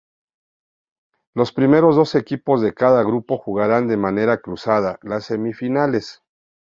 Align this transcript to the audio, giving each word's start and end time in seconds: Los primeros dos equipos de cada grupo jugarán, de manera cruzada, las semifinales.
Los 1.35 1.51
primeros 1.53 1.95
dos 1.95 2.15
equipos 2.15 2.59
de 2.59 2.73
cada 2.73 3.03
grupo 3.03 3.37
jugarán, 3.37 3.87
de 3.87 3.97
manera 3.97 4.41
cruzada, 4.41 4.97
las 5.03 5.25
semifinales. 5.25 6.23